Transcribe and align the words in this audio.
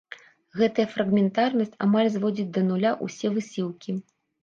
Гэтая 0.61 0.85
фрагментарнасць 0.93 1.77
амаль 1.89 2.11
зводзіць 2.17 2.49
да 2.59 2.67
нуля 2.73 2.97
ўсе 3.07 3.37
высілкі. 3.39 4.01